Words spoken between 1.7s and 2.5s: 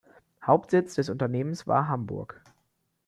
Hamburg.